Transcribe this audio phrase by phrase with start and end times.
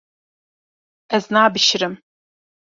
[1.15, 1.95] Ez nabişirim.